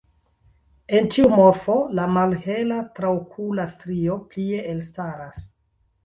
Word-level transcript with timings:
En 0.99 1.09
tiu 1.15 1.27
morfo 1.39 1.73
la 1.99 2.05
malhela 2.13 2.79
traokula 2.99 3.65
strio 3.73 4.15
plie 4.31 4.63
elstaras. 4.71 5.43